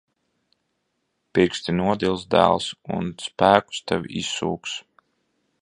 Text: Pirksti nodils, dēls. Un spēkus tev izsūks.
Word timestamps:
Pirksti 1.39 1.75
nodils, 1.81 2.25
dēls. 2.37 2.71
Un 2.97 3.13
spēkus 3.27 3.87
tev 3.93 4.11
izsūks. 4.23 4.79